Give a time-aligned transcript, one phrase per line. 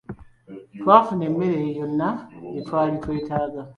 [0.79, 2.09] Twafuna emmere yonna
[2.51, 3.61] gye twali twetaaga.